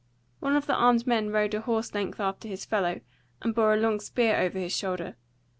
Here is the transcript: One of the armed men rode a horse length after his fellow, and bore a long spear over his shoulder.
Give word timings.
One 0.39 0.55
of 0.55 0.65
the 0.65 0.73
armed 0.73 1.05
men 1.05 1.29
rode 1.29 1.53
a 1.53 1.61
horse 1.61 1.93
length 1.93 2.19
after 2.19 2.47
his 2.47 2.65
fellow, 2.65 3.01
and 3.43 3.53
bore 3.53 3.75
a 3.75 3.77
long 3.77 3.99
spear 3.99 4.35
over 4.37 4.57
his 4.57 4.75
shoulder. 4.75 5.15